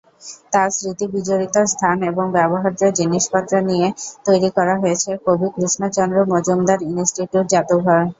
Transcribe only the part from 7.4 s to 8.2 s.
জাদুঘর।